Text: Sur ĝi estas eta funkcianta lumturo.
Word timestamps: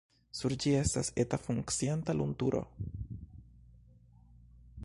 Sur 0.37 0.53
ĝi 0.63 0.71
estas 0.77 1.11
eta 1.25 1.39
funkcianta 1.43 2.17
lumturo. 2.17 2.65